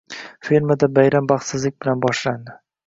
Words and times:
Fermada 0.47 0.89
bayram 0.97 1.31
baxtsizlik 1.35 1.81
bilan 1.81 2.05
boshlandi… 2.09 2.61